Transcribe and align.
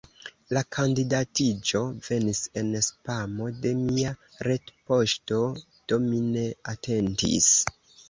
La 0.57 0.61
kandidatiĝo 0.77 1.81
venis 2.07 2.41
en 2.63 2.73
spamo 2.89 3.51
de 3.67 3.75
mia 3.85 4.17
retpoŝto, 4.51 5.41
do 5.71 6.05
mi 6.11 6.27
ne 6.35 6.51
atentis. 6.77 7.57